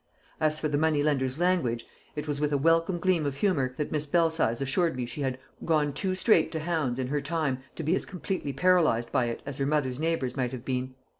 [0.39, 4.07] As for the moneylender's language, it was with a welcome gleam of humour that Miss
[4.07, 7.93] Belsize assured me she had "gone too straight to hounds" in her time to be
[7.93, 10.95] as completely paralysed by it as her mother's neighbours might have been.